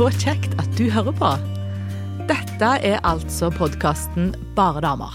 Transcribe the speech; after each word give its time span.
Så 0.00 0.06
kjekt 0.16 0.54
at 0.56 0.70
du 0.78 0.86
hører 0.88 1.12
på. 1.12 1.28
Dette 2.24 2.68
er 2.88 3.02
altså 3.04 3.50
podkasten 3.52 4.30
Bare 4.56 4.80
damer. 4.80 5.12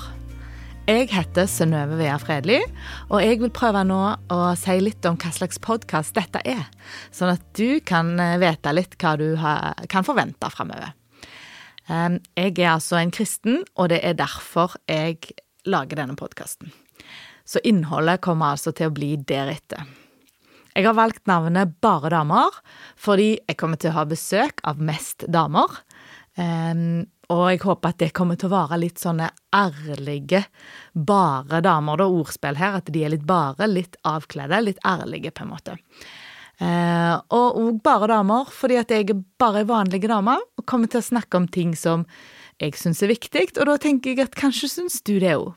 Jeg 0.86 1.08
heter 1.10 1.50
Synnøve 1.50 1.98
Vea 1.98 2.20
Fredli, 2.22 2.60
og 3.10 3.24
jeg 3.26 3.40
vil 3.42 3.50
prøve 3.50 3.82
nå 3.90 3.98
å 4.30 4.38
si 4.62 4.76
litt 4.86 5.10
om 5.10 5.18
hva 5.18 5.32
slags 5.34 5.58
podkast 5.58 6.14
dette 6.14 6.44
er, 6.46 6.62
sånn 7.10 7.34
at 7.34 7.42
du 7.58 7.82
kan 7.82 8.14
eh, 8.22 8.38
vite 8.46 8.76
litt 8.78 8.94
hva 9.02 9.16
du 9.18 9.26
kan 9.90 10.06
forvente 10.06 10.54
framover. 10.54 10.94
Jeg 11.90 12.54
er 12.54 12.74
altså 12.76 13.02
en 13.02 13.18
kristen, 13.18 13.64
og 13.74 13.90
det 13.90 14.04
er 14.06 14.22
derfor 14.22 14.78
jeg 14.86 15.34
lager 15.66 16.04
denne 16.04 16.14
podkasten. 16.14 16.70
Så 17.42 17.58
innholdet 17.66 18.22
kommer 18.22 18.54
altså 18.54 18.70
til 18.70 18.94
å 18.94 19.00
bli 19.02 19.16
deretter. 19.18 19.82
Jeg 20.76 20.90
har 20.90 20.96
valgt 20.98 21.24
navnet 21.30 21.78
Bare 21.84 22.12
damer 22.12 22.56
fordi 23.00 23.36
jeg 23.40 23.58
kommer 23.60 23.80
til 23.80 23.94
å 23.94 24.00
ha 24.02 24.06
besøk 24.10 24.60
av 24.68 24.82
mest 24.84 25.24
damer. 25.32 25.72
Um, 26.36 27.06
og 27.32 27.46
jeg 27.48 27.62
håper 27.64 27.94
at 27.94 28.02
det 28.02 28.12
kommer 28.16 28.38
til 28.40 28.50
å 28.50 28.56
være 28.58 28.80
litt 28.82 29.00
sånne 29.02 29.30
ærlige, 29.56 30.44
bare 30.94 31.62
damer, 31.64 31.98
Det 31.98 32.06
er 32.06 32.18
ordspill 32.20 32.60
her. 32.60 32.78
At 32.82 32.92
de 32.92 33.04
er 33.06 33.14
litt 33.16 33.26
bare, 33.26 33.70
litt 33.72 33.96
avkledde, 34.04 34.62
litt 34.62 34.82
ærlige, 34.86 35.32
på 35.32 35.46
en 35.46 35.54
måte. 35.54 35.78
Uh, 36.62 37.20
og 37.36 37.60
òg 37.60 37.82
bare 37.84 38.12
damer, 38.12 38.52
fordi 38.52 38.80
at 38.80 38.92
jeg 38.92 39.10
er 39.10 39.24
bare 39.40 39.64
ei 39.64 39.70
vanlig 39.70 40.06
dame 40.08 40.38
og 40.40 40.66
kommer 40.68 40.92
til 40.92 41.02
å 41.02 41.08
snakke 41.08 41.40
om 41.40 41.48
ting 41.52 41.76
som 41.76 42.06
jeg 42.62 42.78
syns 42.80 43.04
er 43.04 43.12
viktig, 43.12 43.50
og 43.60 43.68
da 43.68 43.76
tenker 43.82 44.14
jeg 44.14 44.28
at 44.28 44.38
kanskje 44.40 44.72
syns 44.72 45.02
du 45.04 45.18
det 45.20 45.36
òg. 45.36 45.52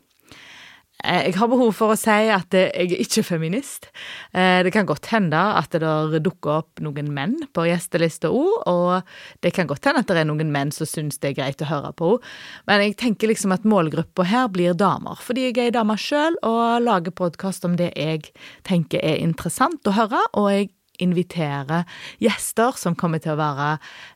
Eh, 1.05 1.29
jeg 1.29 1.37
har 1.39 1.51
behov 1.51 1.71
for 1.79 1.95
å 1.95 1.99
si 1.99 2.17
at 2.35 2.55
jeg 2.55 2.73
er 2.75 3.03
ikke 3.05 3.23
feminist. 3.27 3.87
Eh, 4.35 4.65
det 4.67 4.73
kan 4.75 4.87
godt 4.89 5.07
hende 5.13 5.39
at 5.39 5.71
det 5.71 6.23
dukker 6.25 6.65
opp 6.65 6.83
noen 6.83 7.13
menn 7.15 7.37
på 7.55 7.69
gjestelista 7.69 8.33
òg, 8.35 8.65
og 8.67 9.45
det 9.45 9.53
kan 9.55 9.69
godt 9.71 9.87
hende 9.87 10.03
at 10.03 10.11
det 10.11 10.25
er 10.25 10.29
noen 10.29 10.51
menn 10.55 10.73
som 10.75 10.89
syns 10.91 11.21
det 11.23 11.33
er 11.33 11.39
greit 11.39 11.63
å 11.63 11.71
høre 11.71 11.93
på 11.95 12.15
henne. 12.17 12.35
Men 12.67 12.83
jeg 12.83 12.97
tenker 13.01 13.31
liksom 13.31 13.53
at 13.55 13.67
målgruppa 13.69 14.27
her 14.27 14.49
blir 14.53 14.75
damer, 14.79 15.21
fordi 15.23 15.49
jeg 15.49 15.57
er 15.57 15.69
ei 15.69 15.77
dame 15.77 15.95
sjøl 16.01 16.37
og 16.47 16.83
lager 16.85 17.15
podkast 17.15 17.65
om 17.69 17.77
det 17.79 17.93
jeg 17.95 18.33
tenker 18.67 19.03
er 19.05 19.23
interessant 19.23 19.87
å 19.89 19.95
høre, 19.97 20.21
og 20.35 20.51
jeg 20.53 20.71
inviterer 20.99 21.87
gjester 22.23 22.75
som 22.79 22.97
kommer 22.99 23.23
til 23.23 23.37
å 23.37 23.39
være 23.39 23.71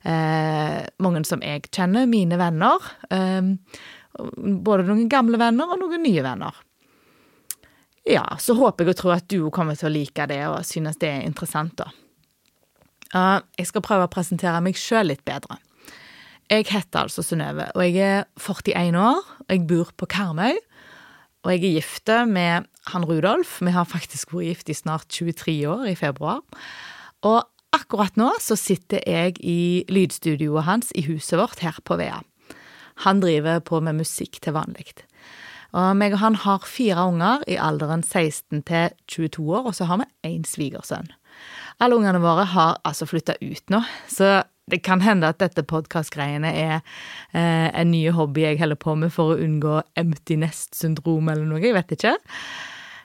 eh, 0.08 0.82
mange 1.04 1.22
som 1.28 1.42
jeg 1.44 1.70
kjenner, 1.70 2.10
mine 2.10 2.38
venner. 2.40 2.90
Eh, 3.12 3.54
både 4.12 4.88
noen 4.88 5.08
gamle 5.12 5.40
venner 5.40 5.72
og 5.72 5.80
noen 5.84 6.02
nye 6.04 6.26
venner. 6.26 6.58
Ja, 8.08 8.24
så 8.42 8.56
håper 8.58 8.84
jeg 8.84 8.94
og 8.94 8.98
tror 8.98 9.14
at 9.14 9.28
du 9.30 9.50
kommer 9.54 9.78
til 9.78 9.88
å 9.88 9.94
like 9.94 10.26
det 10.30 10.40
og 10.48 10.64
synes 10.66 10.98
det 10.98 11.10
er 11.10 11.26
interessant, 11.26 11.78
da. 11.78 11.90
Jeg 13.12 13.68
skal 13.68 13.84
prøve 13.84 14.08
å 14.08 14.10
presentere 14.10 14.62
meg 14.64 14.78
sjøl 14.80 15.10
litt 15.12 15.22
bedre. 15.28 15.58
Jeg 16.50 16.66
heter 16.68 17.04
altså 17.04 17.22
Synnøve, 17.24 17.68
og 17.76 17.84
jeg 17.84 18.02
er 18.02 18.24
41 18.40 18.98
år, 18.98 19.20
og 19.44 19.52
jeg 19.52 19.66
bor 19.68 19.92
på 19.96 20.08
Karmøy. 20.10 20.58
Og 21.42 21.50
jeg 21.50 21.62
er 21.62 21.76
gift 21.78 22.10
med 22.30 22.68
han 22.92 23.06
Rudolf. 23.06 23.56
Vi 23.62 23.72
har 23.74 23.88
faktisk 23.88 24.34
vært 24.34 24.50
gift 24.50 24.70
i 24.70 24.76
snart 24.78 25.08
23 25.10 25.54
år, 25.70 25.86
i 25.90 25.96
februar. 25.98 26.42
Og 27.26 27.40
akkurat 27.74 28.18
nå 28.20 28.28
så 28.42 28.56
sitter 28.58 29.02
jeg 29.08 29.38
i 29.40 29.84
lydstudioet 29.90 30.66
hans 30.68 30.92
i 30.98 31.06
huset 31.06 31.38
vårt 31.40 31.62
her 31.64 31.78
på 31.86 31.98
Vea. 32.00 32.20
Han 33.06 33.22
driver 33.22 33.62
på 33.64 33.80
med 33.80 34.02
musikk 34.02 34.38
til 34.44 34.54
vanlig. 34.54 34.92
Og 35.72 35.96
meg 35.96 36.12
og 36.16 36.20
han 36.20 36.36
har 36.42 36.68
fire 36.68 37.06
unger 37.08 37.44
i 37.48 37.56
alderen 37.56 38.02
16 38.04 38.62
til 38.68 38.92
22 39.08 39.44
år, 39.56 39.68
og 39.70 39.76
så 39.76 39.88
har 39.88 40.02
vi 40.02 40.08
én 40.28 40.44
svigersønn. 40.48 41.08
Alle 41.80 41.96
ungene 41.96 42.20
våre 42.20 42.44
har 42.52 42.80
altså 42.84 43.08
flytta 43.08 43.38
ut 43.40 43.72
nå, 43.72 43.80
så 44.12 44.42
det 44.70 44.82
kan 44.86 45.00
hende 45.02 45.30
at 45.32 45.40
dette 45.42 45.64
podkastgreiene 45.66 46.52
er 46.54 46.74
eh, 47.34 47.68
en 47.72 47.90
ny 47.90 48.04
hobby 48.14 48.44
jeg 48.44 48.60
holder 48.60 48.78
på 48.78 48.94
med 49.00 49.10
for 49.14 49.32
å 49.32 49.40
unngå 49.42 49.80
empty 49.98 50.36
nest-syndrom 50.38 51.32
eller 51.32 51.48
noe, 51.48 51.62
jeg 51.64 51.74
vet 51.76 51.96
ikke. 51.96 52.14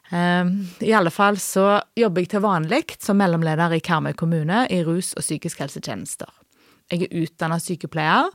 Um, 0.08 0.52
I 0.80 0.94
alle 0.96 1.12
fall 1.12 1.36
så 1.42 1.82
jobber 2.00 2.24
jeg 2.24 2.32
til 2.32 2.44
vanlig 2.46 2.84
som 3.04 3.18
mellomleder 3.20 3.74
i 3.76 3.82
Karmøy 3.84 4.14
kommune 4.16 4.64
i 4.72 4.80
rus- 4.88 5.16
og 5.18 5.26
psykisk 5.26 5.64
helsetjenester. 5.66 6.30
Jeg 6.92 7.08
er 7.08 7.18
utdanna 7.26 7.58
sykepleier 7.60 8.30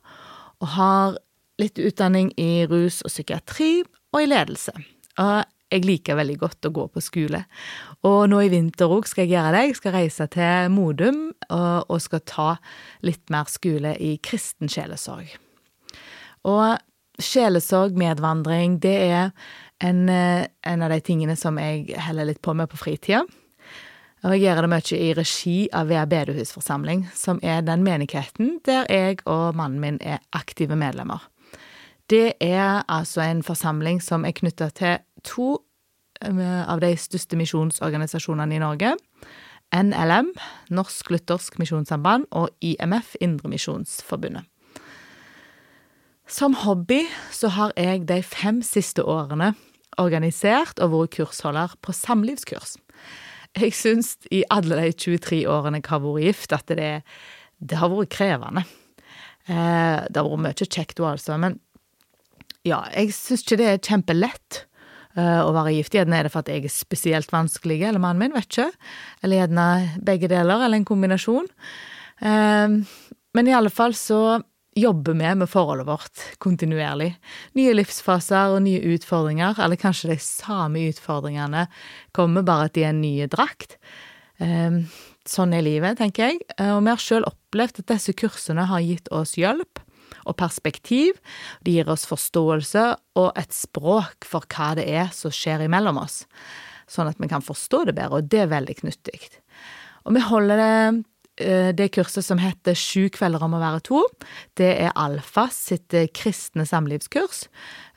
og 0.61 0.69
har 0.75 1.17
litt 1.63 1.81
utdanning 1.81 2.33
i 2.41 2.67
rus 2.69 3.01
og 3.07 3.13
psykiatri 3.13 3.73
og 4.13 4.23
i 4.23 4.29
ledelse. 4.29 4.75
Og 5.23 5.43
jeg 5.73 5.87
liker 5.87 6.19
veldig 6.19 6.37
godt 6.41 6.69
å 6.69 6.73
gå 6.75 6.87
på 6.93 7.03
skole. 7.05 7.43
Og 8.05 8.27
nå 8.29 8.43
i 8.45 8.51
vinter 8.53 8.93
òg 8.93 9.09
skal 9.09 9.25
jeg 9.25 9.39
gjøre 9.39 9.55
det. 9.57 9.65
Jeg 9.71 9.79
skal 9.79 9.97
reise 9.97 10.29
til 10.33 10.73
Modum 10.75 11.21
og, 11.49 11.89
og 11.89 11.99
skal 12.05 12.25
ta 12.29 12.49
litt 13.07 13.33
mer 13.33 13.49
skole 13.51 13.95
i 13.97 14.15
kristen 14.25 14.71
sjelesorg. 14.73 15.33
Og 16.49 17.23
sjelesorg, 17.23 17.97
medvandring, 17.97 18.81
det 18.83 18.97
er 19.07 19.31
en, 19.83 20.09
en, 20.11 20.83
av 20.83 20.93
de 20.93 21.01
tingene 21.05 21.37
som 21.39 21.59
jeg 21.61 21.97
heller 22.05 22.29
litt 22.29 22.43
på 22.45 22.55
med 22.57 22.71
på 22.73 22.81
fritida. 22.81 23.25
Og 24.23 24.37
jeg 24.37 24.45
gjør 24.45 24.63
det 24.63 24.71
mye 24.71 24.99
i 25.03 25.11
regi 25.19 25.57
av 25.75 25.89
Vea 25.91 26.05
bedehusforsamling, 26.07 27.09
som 27.17 27.41
er 27.43 27.65
den 27.67 27.83
menigheten 27.83 28.59
der 28.67 28.87
jeg 28.87 29.19
og 29.27 29.57
mannen 29.59 29.83
min 29.83 29.99
er 29.99 30.23
aktive 30.37 30.79
medlemmer. 30.79 31.25
Det 32.11 32.35
er 32.41 32.83
altså 32.89 33.23
en 33.25 33.43
forsamling 33.43 34.03
som 34.03 34.25
er 34.25 34.35
knytta 34.37 34.71
til 34.77 34.99
to 35.25 35.49
eh, 36.25 36.63
av 36.69 36.83
de 36.83 36.93
største 36.99 37.39
misjonsorganisasjonene 37.39 38.57
i 38.57 38.63
Norge. 38.63 38.95
NLM, 39.73 40.35
Norsk 40.71 41.11
Luthersk 41.11 41.59
Misjonssamband, 41.59 42.27
og 42.31 42.51
IMF, 42.61 43.15
Indremisjonsforbundet. 43.21 44.45
Som 46.29 46.55
hobby 46.55 47.03
så 47.33 47.49
har 47.53 47.73
jeg 47.77 48.07
de 48.09 48.23
fem 48.25 48.63
siste 48.65 49.05
årene 49.05 49.55
organisert 50.01 50.81
og 50.81 50.93
vært 50.95 51.17
kursholder 51.19 51.75
på 51.85 51.93
samlivskurs. 51.97 52.77
Jeg 53.59 53.75
syns 53.77 54.15
i 54.33 54.41
alle 54.53 54.79
de 54.79 54.93
23 54.97 55.43
årene 55.51 55.83
jeg 55.83 55.91
har 55.91 56.01
vært 56.05 56.25
gift, 56.25 56.55
at 56.57 56.73
det, 56.73 56.93
det 57.61 57.81
har 57.81 57.93
vært 57.93 58.13
krevende. 58.15 58.65
Eh, 59.49 59.99
det 60.09 60.17
har 60.21 60.31
vært 60.31 60.45
mye 60.47 60.69
kjekt 60.69 61.03
altså, 61.05 61.37
men 61.37 61.59
ja, 62.69 62.85
jeg 62.95 63.11
syns 63.17 63.43
ikke 63.43 63.59
det 63.59 63.69
er 63.69 63.83
kjempelett 63.83 64.61
uh, 65.19 65.43
å 65.43 65.51
være 65.55 65.75
gift. 65.77 65.97
Gjerne 65.97 66.19
er 66.19 66.29
det 66.29 66.33
for 66.35 66.45
at 66.45 66.53
jeg 66.53 66.67
er 66.67 66.75
spesielt 66.75 67.35
vanskelig, 67.35 67.81
eller 67.89 68.03
mannen 68.03 68.23
min, 68.23 68.37
vet 68.37 68.49
ikke. 68.49 68.71
Eller 69.23 69.43
gjerne 69.43 69.67
begge 70.07 70.31
deler, 70.31 70.63
eller 70.63 70.79
en 70.79 70.89
kombinasjon. 70.89 71.51
Uh, 72.23 72.79
men 73.33 73.49
i 73.49 73.55
alle 73.57 73.73
fall 73.73 73.97
så 73.99 74.41
jobber 74.79 75.19
vi 75.19 75.35
med 75.37 75.51
forholdet 75.53 75.89
vårt 75.89 76.23
kontinuerlig. 76.41 77.11
Nye 77.59 77.75
livsfaser 77.77 78.55
og 78.55 78.63
nye 78.65 78.81
utfordringer, 78.95 79.59
eller 79.61 79.81
kanskje 79.81 80.15
de 80.15 80.21
samme 80.23 80.87
utfordringene 80.89 81.67
kommer, 82.17 82.47
bare 82.47 82.71
at 82.71 82.79
de 82.79 82.87
er 82.87 82.95
en 82.95 83.03
ny 83.03 83.17
drakt. 83.33 83.77
Uh, 84.41 84.87
sånn 85.29 85.53
er 85.55 85.67
livet, 85.67 85.99
tenker 85.99 86.31
jeg. 86.31 86.45
Og 86.63 86.81
vi 86.87 86.95
har 86.95 87.03
sjøl 87.03 87.27
opplevd 87.27 87.83
at 87.83 87.91
disse 87.91 88.15
kursene 88.19 88.71
har 88.71 88.87
gitt 88.87 89.11
oss 89.15 89.35
hjelp 89.39 89.83
og 90.27 90.37
perspektiv. 90.41 91.19
Det 91.65 91.77
gir 91.77 91.91
oss 91.93 92.07
forståelse 92.09 92.85
og 93.21 93.31
et 93.39 93.55
språk 93.55 94.27
for 94.29 94.47
hva 94.53 94.73
det 94.79 94.89
er 94.91 95.13
som 95.15 95.35
skjer 95.35 95.67
imellom 95.67 96.01
oss, 96.03 96.23
sånn 96.91 97.11
at 97.11 97.21
vi 97.23 97.31
kan 97.31 97.45
forstå 97.45 97.87
det 97.89 97.97
bedre, 97.99 98.21
og 98.23 98.31
det 98.33 98.45
er 98.45 98.53
veldig 98.53 98.79
knyttig. 98.83 99.21
Og 100.07 100.17
vi 100.17 100.25
holder 100.27 100.61
det 100.61 100.77
det 101.77 101.89
kurset 101.95 102.25
som 102.27 102.41
heter 102.41 102.77
Sju 102.79 103.09
kvelder 103.13 103.43
om 103.45 103.57
å 103.57 103.63
være 103.63 103.83
to. 103.87 104.03
Det 104.59 104.71
er 104.85 104.95
Alfas 104.99 105.57
sitt 105.71 105.95
eh, 105.97 106.09
kristne 106.15 106.67
samlivskurs. 106.69 107.47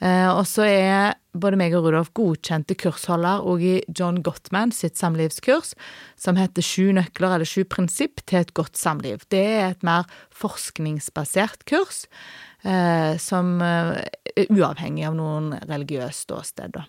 Eh, 0.03 0.29
og 0.31 0.43
så 0.49 0.65
er 0.67 1.15
både 1.35 1.59
meg 1.59 1.75
og 1.77 1.87
Rudolf 1.87 2.13
godkjente 2.15 2.77
kursholder 2.79 3.43
og 3.45 3.63
i 3.65 3.75
John 3.91 4.21
Gottman 4.23 4.73
sitt 4.75 4.99
samlivskurs, 4.99 5.73
som 6.19 6.39
heter 6.39 6.65
Sju 6.65 6.91
nøkler 6.95 7.37
eller 7.37 7.49
Sju 7.49 7.63
prinsipp 7.69 8.23
til 8.25 8.41
et 8.43 8.55
godt 8.57 8.79
samliv. 8.79 9.27
Det 9.33 9.43
er 9.59 9.69
et 9.73 9.85
mer 9.85 10.07
forskningsbasert 10.35 11.67
kurs, 11.69 12.05
som 13.21 13.59
er 13.61 13.99
uavhengig 14.47 15.03
av 15.05 15.19
noen 15.19 15.51
religiøst 15.67 16.25
ståsted, 16.25 16.79
da. 16.79 16.87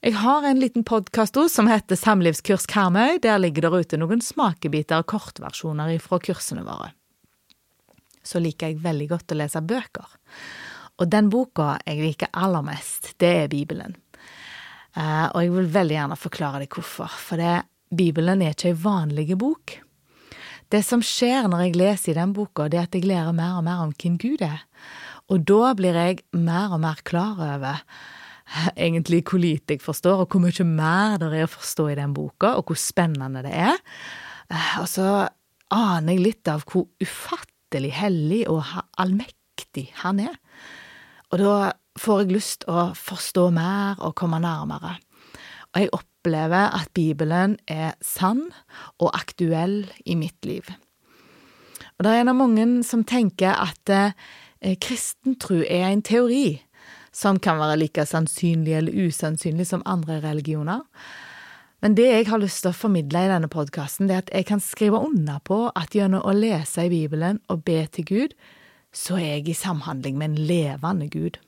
Jeg 0.00 0.14
har 0.14 0.44
en 0.46 0.60
liten 0.60 0.84
podkast 0.86 1.34
som 1.50 1.66
heter 1.66 1.96
Samlivskurs 1.98 2.66
Karmøy. 2.70 3.18
Der 3.18 3.38
ligger 3.42 3.64
der 3.66 3.80
ute 3.82 3.98
noen 3.98 4.20
smakebiter 4.22 5.02
og 5.02 5.08
kortversjoner 5.10 5.90
fra 5.98 6.20
kursene 6.22 6.62
våre. 6.62 6.92
Så 8.22 8.38
liker 8.38 8.70
jeg 8.70 8.84
veldig 8.84 9.08
godt 9.10 9.34
å 9.34 9.38
lese 9.40 9.58
bøker. 9.58 10.12
Og 11.02 11.10
den 11.10 11.26
boka 11.32 11.80
jeg 11.82 11.98
liker 11.98 12.30
aller 12.30 12.62
mest, 12.62 13.16
det 13.18 13.30
er 13.40 13.50
Bibelen. 13.50 13.96
Uh, 14.94 15.34
og 15.34 15.42
jeg 15.42 15.50
vil 15.56 15.72
veldig 15.74 15.96
gjerne 15.96 16.18
forklare 16.18 16.60
deg 16.62 16.78
hvorfor. 16.78 17.18
For 17.18 17.42
det, 17.42 17.56
Bibelen 17.90 18.44
er 18.46 18.54
ikke 18.54 18.70
ei 18.70 18.78
vanlig 18.78 19.34
bok. 19.40 19.80
Det 20.70 20.84
som 20.86 21.02
skjer 21.02 21.50
når 21.50 21.64
jeg 21.64 21.80
leser 21.80 22.12
i 22.12 22.20
den 22.20 22.36
boka, 22.38 22.68
det 22.70 22.78
er 22.78 22.86
at 22.86 22.94
jeg 22.94 23.08
lærer 23.10 23.34
mer 23.34 23.58
og 23.58 23.66
mer 23.66 23.82
om 23.82 23.96
hvem 23.98 24.14
Gud 24.22 24.46
er. 24.46 24.62
Og 25.26 25.42
da 25.42 25.74
blir 25.74 25.98
jeg 25.98 26.22
mer 26.38 26.70
og 26.70 26.84
mer 26.86 27.02
klar 27.02 27.42
over 27.42 27.82
egentlig 28.76 29.22
hvor 29.28 29.40
lite 29.42 29.76
jeg 29.76 29.84
forstår, 29.84 30.24
og 30.24 30.32
hvor 30.32 30.42
mye 30.42 30.66
mer 30.66 31.18
det 31.20 31.32
er 31.32 31.46
å 31.46 31.52
forstå 31.52 31.88
i 31.92 31.98
den 31.98 32.14
boka, 32.16 32.54
og 32.58 32.70
hvor 32.70 32.80
spennende 32.80 33.42
det 33.46 33.54
er. 33.54 33.76
Eh, 34.50 34.74
og 34.82 34.88
så 34.90 35.28
aner 35.74 36.14
jeg 36.14 36.24
litt 36.24 36.50
av 36.50 36.64
hvor 36.68 36.88
ufattelig 37.02 37.92
hellig 37.98 38.44
og 38.50 38.64
allmektig 39.00 39.88
han 40.02 40.22
er. 40.24 40.38
Og 41.32 41.42
da 41.42 41.54
får 42.00 42.22
jeg 42.22 42.34
lyst 42.36 42.62
til 42.64 42.72
å 42.72 42.88
forstå 42.96 43.48
mer 43.52 44.00
og 44.00 44.16
komme 44.16 44.40
nærmere. 44.40 44.96
Og 45.74 45.82
jeg 45.82 45.92
opplever 45.92 46.72
at 46.78 46.92
Bibelen 46.96 47.58
er 47.68 47.98
sann 48.04 48.46
og 48.98 49.10
aktuell 49.12 49.82
i 50.06 50.16
mitt 50.16 50.48
liv. 50.48 50.64
Og 51.98 52.06
det 52.06 52.12
er 52.14 52.22
en 52.22 52.32
av 52.32 52.38
mange 52.38 52.66
som 52.86 53.04
tenker 53.04 53.52
at 53.52 53.92
eh, 53.92 54.76
kristentro 54.80 55.60
er 55.60 55.90
en 55.90 56.02
teori 56.06 56.60
som 57.18 57.40
kan 57.42 57.58
være 57.58 57.80
like 57.80 58.04
sannsynlig 58.06 58.76
eller 58.78 59.08
usannsynlig 59.08 59.66
som 59.66 59.82
andre 59.86 60.20
religioner. 60.22 60.84
Men 61.82 61.94
det 61.94 62.06
jeg 62.06 62.26
har 62.30 62.40
lyst 62.42 62.64
til 62.64 62.72
å 62.72 62.78
formidle 62.78 63.20
i 63.22 63.30
denne 63.30 63.50
podkasten, 63.50 64.10
er 64.10 64.24
at 64.24 64.30
jeg 64.34 64.48
kan 64.48 64.62
skrive 64.62 64.98
under 65.02 65.38
på 65.46 65.68
at 65.78 65.94
gjennom 65.94 66.24
å 66.26 66.34
lese 66.34 66.86
i 66.86 66.92
Bibelen 66.92 67.38
og 67.50 67.62
be 67.66 67.84
til 67.94 68.06
Gud, 68.06 68.34
så 68.94 69.18
er 69.18 69.38
jeg 69.38 69.52
i 69.52 69.58
samhandling 69.58 70.18
med 70.18 70.32
en 70.32 70.48
levende 70.48 71.06
Gud. 71.12 71.38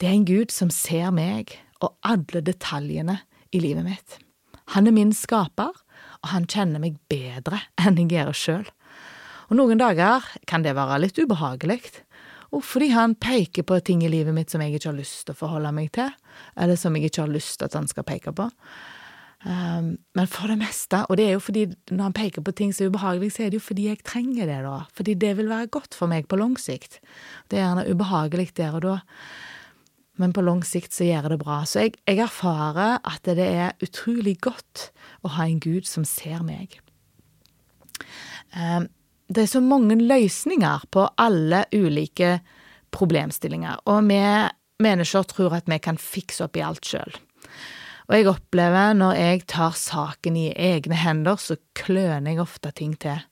Det 0.00 0.08
er 0.08 0.16
en 0.18 0.28
Gud 0.28 0.52
som 0.52 0.72
ser 0.74 1.12
meg 1.14 1.56
og 1.80 1.94
alle 2.04 2.42
detaljene 2.44 3.20
i 3.54 3.60
livet 3.62 3.86
mitt. 3.86 4.18
Han 4.74 4.88
er 4.88 4.96
min 4.96 5.12
skaper, 5.16 5.72
og 6.24 6.32
han 6.32 6.48
kjenner 6.48 6.80
meg 6.82 6.96
bedre 7.12 7.60
enn 7.80 8.00
jeg 8.00 8.12
gjør 8.12 8.36
sjøl. 8.36 8.66
Og 9.48 9.58
noen 9.60 9.80
dager 9.80 10.24
kan 10.48 10.64
det 10.64 10.72
være 10.76 11.02
litt 11.04 11.20
ubehagelig, 11.20 11.80
og 12.54 12.64
fordi 12.64 12.90
han 12.94 13.16
peker 13.18 13.66
på 13.66 13.80
ting 13.84 14.04
i 14.04 14.10
livet 14.12 14.34
mitt 14.36 14.52
som 14.52 14.62
jeg 14.62 14.76
ikke 14.76 14.90
har 14.92 14.98
lyst 14.98 15.24
til 15.24 15.34
å 15.34 15.40
forholde 15.40 15.72
meg 15.74 15.90
til, 15.96 16.12
eller 16.56 16.78
som 16.80 16.96
jeg 16.96 17.10
ikke 17.10 17.24
har 17.24 17.32
lyst 17.34 17.58
til 17.58 17.68
at 17.68 17.78
han 17.78 17.88
skal 17.90 18.06
peke 18.08 18.34
på. 18.36 18.48
Um, 19.44 19.90
men 20.16 20.28
for 20.30 20.48
det 20.48 20.56
meste, 20.56 21.02
og 21.04 21.18
det 21.20 21.26
er 21.26 21.34
jo 21.34 21.42
fordi 21.44 21.66
når 21.90 22.06
han 22.06 22.16
peker 22.16 22.44
på 22.46 22.54
ting 22.56 22.70
som 22.72 22.86
er 22.86 22.94
ubehagelig, 22.94 23.34
så 23.34 23.44
er 23.44 23.50
det 23.52 23.58
jo 23.58 23.66
fordi 23.66 23.88
jeg 23.90 24.04
trenger 24.06 24.48
det, 24.48 24.60
da. 24.64 24.78
Fordi 24.96 25.16
det 25.20 25.34
vil 25.36 25.50
være 25.50 25.72
godt 25.74 25.98
for 25.98 26.08
meg 26.08 26.30
på 26.30 26.38
lang 26.40 26.54
sikt. 26.60 27.02
Det 27.50 27.58
er 27.58 27.66
gjerne 27.66 27.90
ubehagelig 27.90 28.54
der 28.56 28.78
og 28.78 28.86
da 28.86 29.00
men 30.20 30.34
på 30.34 30.44
lang 30.46 30.62
sikt 30.66 30.94
så 30.94 31.06
gjør 31.08 31.32
det 31.32 31.40
bra. 31.42 31.62
Så 31.66 31.86
jeg, 31.86 31.96
jeg, 32.06 32.20
erfarer 32.22 33.00
at 33.02 33.26
det 33.26 33.46
er 33.46 33.72
utrolig 33.82 34.36
godt 34.44 34.90
å 35.26 35.32
ha 35.36 35.48
en 35.48 35.62
Gud 35.62 35.88
som 35.90 36.06
ser 36.06 36.44
meg. 36.46 36.78
Ehm, 38.54 38.86
det 39.28 39.44
er 39.44 39.50
så 39.50 39.62
mange 39.64 39.96
løsninger 40.00 40.84
på 40.92 41.06
alle 41.20 41.64
ulike 41.72 42.38
problemstillinger, 42.94 43.80
og 43.90 44.04
vi 44.08 44.20
mennesker 44.84 45.26
tror 45.30 45.56
at 45.58 45.70
vi 45.70 45.78
kan 45.82 45.98
fikse 46.00 46.44
opp 46.46 46.58
i 46.58 46.64
alt 46.66 46.84
sjøl. 46.86 47.16
Og 48.04 48.16
jeg 48.18 48.28
opplever 48.28 48.96
når 48.98 49.16
jeg 49.16 49.44
tar 49.48 49.76
saken 49.78 50.36
i 50.36 50.50
egne 50.52 50.98
hender, 51.00 51.40
så 51.40 51.56
kløner 51.78 52.34
jeg 52.34 52.42
ofte 52.42 52.72
ting 52.76 52.92
til. 53.00 53.22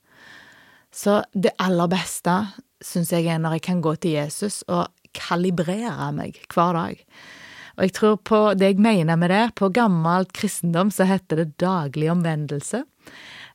Så 0.92 1.20
det 1.32 1.54
aller 1.60 1.90
beste 1.92 2.38
syns 2.84 3.12
jeg 3.12 3.28
er 3.30 3.40
når 3.40 3.58
jeg 3.58 3.66
kan 3.68 3.82
gå 3.84 3.94
til 4.00 4.16
Jesus 4.16 4.62
og 4.68 4.88
kalibrere 5.16 6.08
meg 6.16 6.40
hver 6.52 6.76
dag. 6.76 7.04
Og 7.76 7.86
jeg 7.86 7.94
tror 7.96 8.16
på 8.20 8.40
det 8.56 8.72
jeg 8.72 8.84
mener 8.84 9.16
med 9.16 9.32
det. 9.32 9.44
På 9.56 9.70
gammel 9.72 10.28
kristendom 10.32 10.92
så 10.92 11.06
heter 11.08 11.40
det 11.40 11.60
daglig 11.60 12.10
omvendelse. 12.12 12.82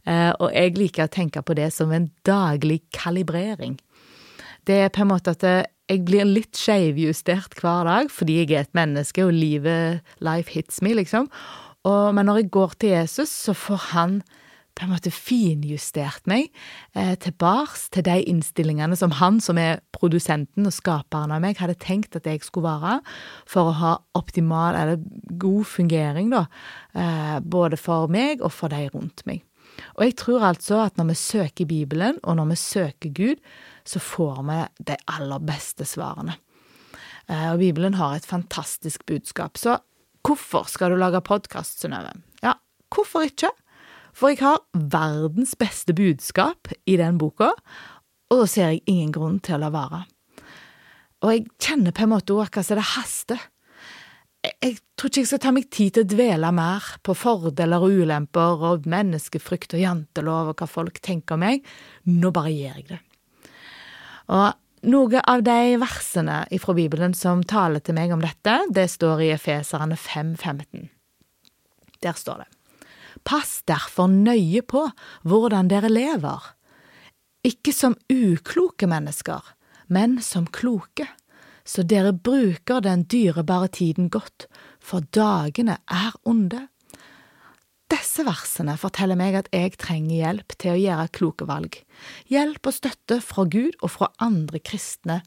Eh, 0.08 0.32
og 0.40 0.54
jeg 0.56 0.78
liker 0.78 1.08
å 1.08 1.12
tenke 1.12 1.44
på 1.44 1.58
det 1.58 1.70
som 1.76 1.92
en 1.92 2.10
daglig 2.28 2.82
kalibrering. 2.96 3.76
Det 4.68 4.82
er 4.86 4.94
på 4.94 5.04
en 5.04 5.12
måte 5.12 5.36
at 5.36 5.44
jeg 5.88 6.04
blir 6.08 6.28
litt 6.28 6.58
skeivjustert 6.60 7.56
hver 7.62 7.88
dag 7.88 8.10
fordi 8.12 8.42
jeg 8.42 8.52
er 8.52 8.66
et 8.66 8.76
menneske, 8.78 9.24
og 9.24 9.36
livet, 9.36 10.04
life 10.24 10.52
hits 10.52 10.82
me, 10.84 10.96
liksom. 10.98 11.30
Og, 11.88 12.12
men 12.16 12.28
når 12.28 12.42
jeg 12.42 12.52
går 12.56 12.76
til 12.82 12.96
Jesus, 12.96 13.32
så 13.32 13.56
får 13.56 13.86
han 13.94 14.20
på 14.78 14.86
en 14.86 14.92
måte 14.92 15.10
finjustert 15.14 16.28
meg 16.30 16.52
eh, 16.94 17.16
tilbake 17.18 17.80
til 17.96 18.06
de 18.06 18.18
innstillingene 18.30 18.98
som 19.00 19.16
han, 19.18 19.40
som 19.42 19.58
er 19.58 19.82
produsenten 19.96 20.70
og 20.70 20.76
skaperen 20.76 21.34
av 21.34 21.42
meg, 21.42 21.58
hadde 21.58 21.80
tenkt 21.82 22.18
at 22.20 22.30
jeg 22.30 22.44
skulle 22.46 22.70
være, 22.70 23.00
for 23.50 23.72
å 23.72 23.78
ha 23.80 23.96
optimal 24.20 24.78
eller 24.78 25.02
god 25.42 25.66
fungering, 25.72 26.30
da, 26.36 26.46
eh, 26.94 27.38
både 27.42 27.80
for 27.82 28.12
meg 28.14 28.44
og 28.44 28.54
for 28.54 28.74
de 28.74 28.86
rundt 28.94 29.26
meg. 29.30 29.42
Og 29.98 30.06
jeg 30.06 30.16
tror 30.20 30.46
altså 30.50 30.82
at 30.86 30.98
når 30.98 31.12
vi 31.12 31.18
søker 31.22 31.70
Bibelen, 31.70 32.20
og 32.24 32.38
når 32.40 32.52
vi 32.52 32.60
søker 32.62 33.14
Gud, 33.14 33.42
så 33.86 34.00
får 34.04 34.42
vi 34.48 34.60
de 34.90 34.98
aller 35.08 35.44
beste 35.48 35.88
svarene. 35.88 36.38
Eh, 37.28 37.52
og 37.52 37.60
Bibelen 37.62 37.98
har 38.00 38.16
et 38.16 38.28
fantastisk 38.28 39.06
budskap. 39.06 39.58
Så 39.58 39.78
hvorfor 40.26 40.68
skal 40.72 40.92
du 40.92 41.00
lage 41.00 41.22
podkast, 41.22 41.82
Synnøve? 41.82 42.16
Ja, 42.44 42.58
hvorfor 42.94 43.28
ikke? 43.28 43.52
For 44.18 44.34
jeg 44.34 44.42
har 44.42 44.64
verdens 44.74 45.54
beste 45.60 45.94
budskap 45.94 46.72
i 46.90 46.98
den 46.98 47.20
boka, 47.22 47.52
og 48.32 48.42
da 48.42 48.48
ser 48.50 48.72
jeg 48.74 48.88
ingen 48.90 49.14
grunn 49.16 49.38
til 49.44 49.60
å 49.60 49.68
la 49.68 49.70
være. 49.74 50.00
Og 51.26 51.34
jeg 51.34 51.46
kjenner 51.62 51.94
på 51.96 52.06
en 52.06 52.12
måte 52.16 52.34
òg 52.34 52.48
akkurat 52.48 52.68
som 52.68 52.80
det 52.80 52.90
haster. 52.96 53.46
Jeg, 54.48 54.78
tror 54.96 55.12
ikke 55.12 55.24
jeg 55.24 55.30
skal 55.32 55.42
ta 55.44 55.52
meg 55.56 55.68
tid 55.74 55.96
til 55.96 56.06
å 56.06 56.10
dvele 56.10 56.52
mer 56.56 56.86
på 57.06 57.16
fordeler 57.18 57.84
og 57.84 58.04
ulemper 58.04 58.64
og 58.70 58.88
menneskefrykt 58.90 59.76
og 59.76 59.84
jantelov 59.84 60.54
og 60.54 60.62
hva 60.62 60.68
folk 60.70 61.02
tenker 61.04 61.38
om 61.38 61.44
meg. 61.46 61.66
Nå 62.08 62.32
bare 62.36 62.54
gjør 62.54 62.80
jeg 62.80 62.88
det. 62.94 63.00
Og 64.34 64.90
noe 64.92 65.24
av 65.26 65.44
de 65.48 65.78
versene 65.82 66.42
fra 66.62 66.76
Bibelen 66.78 67.16
som 67.18 67.42
taler 67.48 67.84
til 67.84 67.98
meg 67.98 68.14
om 68.14 68.24
dette, 68.24 68.60
det 68.74 68.88
står 68.94 69.26
i 69.26 69.32
Efeserne 69.36 69.98
5.15. 70.00 70.88
Der 72.06 72.18
står 72.18 72.44
det. 72.44 72.50
Pass 73.28 73.64
derfor 73.68 74.08
nøye 74.12 74.62
på 74.64 74.86
hvordan 75.28 75.72
dere 75.72 75.90
lever, 75.92 76.54
ikke 77.48 77.74
som 77.74 77.96
ukloke 78.12 78.88
mennesker, 78.90 79.42
men 79.88 80.20
som 80.24 80.46
kloke, 80.52 81.08
så 81.68 81.84
dere 81.84 82.14
bruker 82.16 82.82
den 82.84 83.04
dyrebare 83.12 83.68
tiden 83.76 84.10
godt, 84.14 84.48
for 84.80 85.04
dagene 85.14 85.78
er 85.92 86.16
onde. 86.28 86.68
Disse 87.92 88.26
versene 88.28 88.76
forteller 88.80 89.20
meg 89.20 89.36
at 89.40 89.50
jeg 89.56 89.78
trenger 89.80 90.16
hjelp 90.16 90.56
til 90.60 90.74
å 90.74 90.80
gjøre 90.80 91.14
kloke 91.16 91.48
valg, 91.48 91.78
hjelp 92.32 92.68
og 92.68 92.76
støtte 92.76 93.20
fra 93.24 93.46
Gud 93.48 93.78
og 93.80 93.94
fra 93.94 94.10
andre 94.24 94.60
kristne 94.60 95.22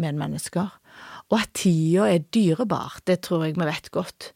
medmennesker, 0.00 0.70
og 1.30 1.36
at 1.38 1.52
tida 1.54 2.08
er 2.10 2.26
dyrebar, 2.34 2.98
det 3.06 3.20
tror 3.26 3.46
jeg 3.46 3.58
vi 3.58 3.68
vet 3.68 3.90
godt. 3.94 4.32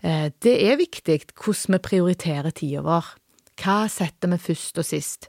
Eh, 0.00 0.30
det 0.40 0.56
er 0.64 0.80
viktig 0.80 1.18
hvordan 1.34 1.76
vi 1.76 1.84
prioriterer 1.90 2.56
tida 2.56 2.84
vår. 2.86 3.12
Hva 3.60 3.82
setter 3.92 4.32
vi 4.32 4.40
først 4.40 4.80
og 4.80 4.88
sist? 4.88 5.28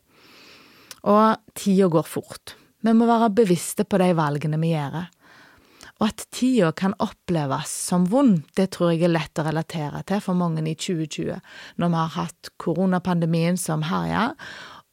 Og 1.12 1.42
tida 1.58 1.90
går 1.92 2.08
fort. 2.08 2.56
Vi 2.82 2.94
må 2.96 3.08
være 3.10 3.34
bevisste 3.42 3.84
på 3.84 4.00
de 4.00 4.14
valgene 4.18 4.60
vi 4.62 4.72
gjør. 4.72 5.04
Og 6.02 6.08
at 6.10 6.24
tida 6.34 6.72
kan 6.74 6.96
oppleves 6.98 7.70
som 7.70 8.08
vond, 8.10 8.42
det 8.58 8.72
tror 8.74 8.96
jeg 8.96 9.06
er 9.06 9.14
lett 9.14 9.38
å 9.38 9.46
relatere 9.46 10.02
til 10.10 10.22
for 10.26 10.38
mange 10.38 10.64
i 10.66 10.74
2020, 10.74 11.38
når 11.78 11.94
vi 11.94 12.00
har 12.00 12.14
hatt 12.16 12.50
koronapandemien 12.62 13.60
som 13.62 13.86
herjer, 13.86 14.34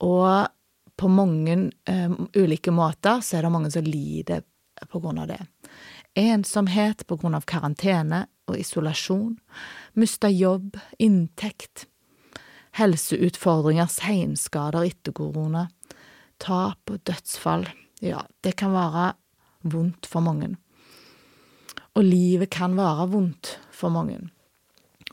og 0.05 0.53
på 0.99 1.09
mange 1.09 1.57
um, 1.89 2.17
ulike 2.37 2.75
måter 2.75 3.23
så 3.25 3.39
er 3.39 3.47
det 3.47 3.55
mange 3.55 3.71
som 3.73 3.87
lider 3.87 4.45
på 4.91 5.01
grunn 5.01 5.23
av 5.23 5.31
det. 5.31 5.41
Ensomhet 6.19 7.07
på 7.09 7.17
grunn 7.17 7.39
av 7.39 7.47
karantene 7.49 8.27
og 8.51 8.59
isolasjon, 8.61 9.39
mista 9.97 10.29
jobb, 10.29 10.77
inntekt, 11.01 11.87
helseutfordringer, 12.77 13.89
seinskader 13.91 14.91
etter 14.91 15.17
korona, 15.17 15.69
tap 16.43 16.93
og 16.93 17.01
dødsfall, 17.09 17.69
ja, 18.05 18.21
det 18.45 18.59
kan 18.61 18.77
være 18.77 19.13
vondt 19.73 20.07
for 20.11 20.25
mange. 20.25 20.57
Og 21.99 22.07
livet 22.07 22.51
kan 22.55 22.77
være 22.79 23.09
vondt 23.11 23.57
for 23.75 23.91
mange, 23.91 24.21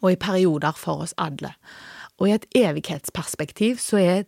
og 0.04 0.12
i 0.12 0.20
perioder 0.22 0.76
for 0.78 1.02
oss 1.06 1.16
alle. 1.18 1.56
Og 2.22 2.30
i 2.30 2.36
et 2.36 2.46
evighetsperspektiv 2.56 3.80
så 3.82 3.98
er 3.98 4.28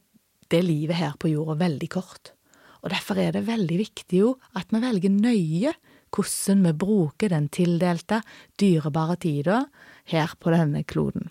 det 0.49 0.63
livet 0.65 0.97
her 0.97 1.13
på 1.19 1.29
jorda 1.29 1.57
veldig 1.59 1.89
kort. 1.93 2.33
Og 2.81 2.89
derfor 2.93 3.19
er 3.21 3.35
det 3.35 3.47
veldig 3.47 3.77
viktig 3.77 4.21
jo 4.23 4.33
at 4.57 4.73
vi 4.73 4.81
velger 4.81 5.13
nøye 5.13 5.73
hvordan 6.15 6.63
vi 6.65 6.73
bruker 6.81 7.29
den 7.33 7.49
tildelte, 7.53 8.21
dyrebare 8.59 9.17
tida 9.21 9.65
her 10.07 10.33
på 10.39 10.53
denne 10.53 10.85
kloden. 10.87 11.29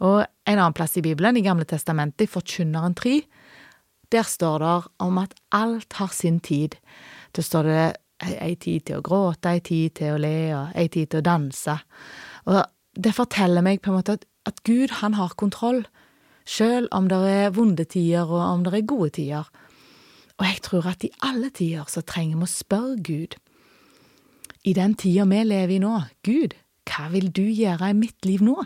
Og 0.00 0.22
en 0.22 0.58
annen 0.58 0.76
plass 0.76 0.96
i 0.96 1.04
Bibelen, 1.04 1.36
i 1.36 1.44
Gamle 1.44 1.66
testamentet, 1.68 2.28
i 2.28 2.30
Forkynneren 2.30 2.94
3, 2.94 3.20
der 4.12 4.26
står 4.26 4.62
det 4.62 4.76
om 5.02 5.18
at 5.22 5.34
alt 5.52 5.98
har 5.98 6.12
sin 6.14 6.40
tid. 6.40 6.76
Det 7.32 7.44
står 7.44 7.68
det 7.68 7.84
ei 8.20 8.54
tid 8.60 8.86
til 8.88 9.00
å 9.00 9.04
gråte, 9.04 9.54
ei 9.54 9.62
tid 9.64 9.96
til 10.00 10.16
å 10.16 10.20
le, 10.20 10.36
og 10.56 10.76
ei 10.78 10.88
tid 10.92 11.10
til 11.10 11.22
å 11.22 11.26
danse. 11.26 11.76
Og 12.50 12.60
det 13.00 13.14
forteller 13.16 13.64
meg 13.64 13.82
på 13.82 13.92
en 13.92 14.00
måte 14.00 14.18
at, 14.18 14.26
at 14.48 14.62
Gud, 14.66 14.96
han 15.00 15.16
har 15.18 15.36
kontroll, 15.40 15.84
sjøl 16.48 16.88
om 16.96 17.08
det 17.10 17.20
er 17.30 17.52
vonde 17.54 17.86
tider, 17.88 18.28
og 18.28 18.40
om 18.42 18.64
det 18.66 18.74
er 18.76 18.88
gode 18.88 19.12
tider. 19.20 19.50
Og 20.40 20.46
jeg 20.48 20.62
tror 20.64 20.88
at 20.88 21.04
i 21.04 21.12
alle 21.26 21.50
tider 21.52 21.88
så 21.92 22.02
trenger 22.06 22.40
vi 22.40 22.48
å 22.48 22.50
spørre 22.50 22.96
Gud 23.04 23.36
i 24.64 24.74
den 24.76 24.94
tida 24.98 25.24
vi 25.28 25.44
lever 25.44 25.76
i 25.76 25.80
nå, 25.80 25.94
Gud, 26.26 26.56
hva 26.90 27.08
vil 27.12 27.30
du 27.32 27.44
gjøre 27.44 27.92
i 27.92 27.96
mitt 27.96 28.26
liv 28.28 28.42
nå, 28.44 28.56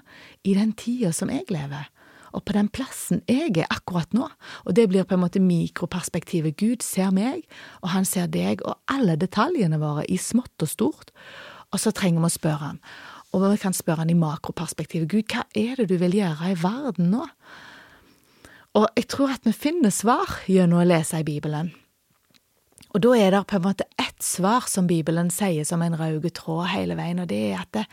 i 0.42 0.54
den 0.56 0.72
tida 0.78 1.12
som 1.14 1.30
jeg 1.30 1.46
lever? 1.54 1.90
Og 2.34 2.44
på 2.44 2.56
den 2.56 2.68
plassen 2.74 3.22
jeg 3.30 3.54
er 3.62 3.70
akkurat 3.72 4.10
nå. 4.16 4.28
Og 4.66 4.76
det 4.76 4.88
blir 4.90 5.06
på 5.06 5.16
en 5.16 5.22
måte 5.22 5.42
mikroperspektivet. 5.42 6.58
Gud 6.60 6.82
ser 6.82 7.14
meg, 7.14 7.44
og 7.82 7.92
han 7.94 8.08
ser 8.08 8.26
deg 8.32 8.64
og 8.66 8.76
alle 8.90 9.16
detaljene 9.20 9.78
våre 9.82 10.06
i 10.10 10.18
smått 10.20 10.66
og 10.66 10.70
stort. 10.70 11.14
Og 11.72 11.80
så 11.82 11.94
trenger 11.94 12.22
vi 12.24 12.30
å 12.30 12.34
spørre 12.34 12.62
han. 12.62 12.82
Og 13.34 13.46
vi 13.48 13.58
kan 13.62 13.74
spørre 13.74 14.04
han 14.04 14.12
i 14.12 14.18
makroperspektivet. 14.18 15.10
Gud, 15.10 15.30
hva 15.30 15.46
er 15.58 15.80
det 15.80 15.88
du 15.90 15.96
vil 15.98 16.14
gjøre 16.20 16.52
i 16.52 16.58
verden 16.60 17.10
nå? 17.14 17.24
Og 18.74 18.90
jeg 18.98 19.08
tror 19.10 19.34
at 19.36 19.46
vi 19.46 19.54
finner 19.54 19.94
svar 19.94 20.40
gjennom 20.50 20.82
å 20.82 20.86
lese 20.86 21.22
i 21.22 21.26
Bibelen. 21.26 21.72
Og 22.94 23.02
da 23.02 23.14
er 23.18 23.34
det 23.34 23.46
på 23.50 23.58
en 23.58 23.66
måte 23.66 23.86
ett 23.98 24.22
svar 24.22 24.66
som 24.70 24.86
Bibelen 24.86 25.30
sier 25.34 25.66
som 25.66 25.82
en 25.82 25.96
rød 25.98 26.28
tråd 26.34 26.70
hele 26.70 26.94
veien, 26.98 27.22
og 27.22 27.30
det 27.30 27.40
er 27.50 27.62
at 27.62 27.72
det, 27.74 27.84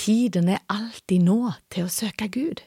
tiden 0.00 0.48
er 0.48 0.64
alltid 0.72 1.24
nå 1.24 1.52
til 1.72 1.84
å 1.86 1.92
søke 1.92 2.30
Gud. 2.32 2.64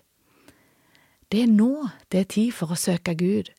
Det 1.31 1.41
er 1.43 1.51
nå 1.51 1.89
det 2.11 2.19
er 2.21 2.29
tid 2.31 2.53
for 2.55 2.71
å 2.71 2.79
søke 2.79 3.11
Gud. 3.19 3.51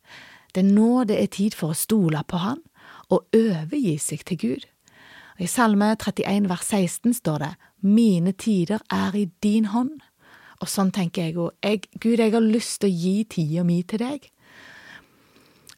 Det 0.54 0.62
er 0.62 0.68
nå 0.68 1.04
det 1.08 1.18
er 1.20 1.28
tid 1.28 1.56
for 1.56 1.74
å 1.74 1.76
stole 1.76 2.22
på 2.24 2.40
Han 2.40 2.62
og 3.12 3.26
overgi 3.36 3.98
seg 4.00 4.24
til 4.28 4.40
Gud. 4.40 4.64
I 5.38 5.46
Salme 5.46 5.90
31 5.94 6.48
vers 6.48 6.64
16 6.64 7.18
står 7.20 7.44
det 7.44 7.50
Mine 7.84 8.32
tider 8.32 8.80
er 8.90 9.14
i 9.14 9.28
din 9.44 9.68
hånd. 9.74 10.00
Og 10.58 10.70
sånn 10.72 10.90
tenker 10.90 11.28
jeg 11.28 11.36
òg. 11.38 11.84
Gud, 12.00 12.18
jeg 12.18 12.32
har 12.32 12.42
lyst 12.42 12.80
til 12.80 12.90
å 12.90 12.98
gi 13.04 13.14
tida 13.30 13.62
mi 13.64 13.82
til 13.86 14.02
deg. 14.02 14.24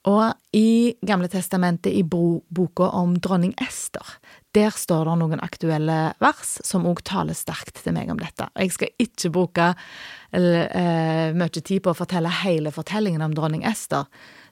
Og 0.08 0.32
i 0.56 0.94
Gamle 1.04 1.28
testamentet, 1.28 1.92
i 1.92 2.06
boka 2.06 2.88
om 2.96 3.18
dronning 3.20 3.52
Ester, 3.60 4.14
der 4.56 4.74
står 4.74 5.06
det 5.06 5.16
noen 5.20 5.42
aktuelle 5.44 5.98
vers 6.22 6.56
som 6.66 6.86
òg 6.90 7.04
taler 7.06 7.36
sterkt 7.38 7.82
til 7.84 7.94
meg 7.94 8.10
om 8.10 8.18
dette. 8.18 8.48
Jeg 8.58 8.74
skal 8.74 8.92
ikke 9.02 9.32
bruke 9.34 9.66
uh, 9.70 11.28
mye 11.38 11.50
tid 11.60 11.82
på 11.84 11.92
å 11.92 11.98
fortelle 11.98 12.32
hele 12.42 12.72
fortellingen 12.74 13.22
om 13.26 13.34
dronning 13.36 13.62
Ester. 13.68 14.08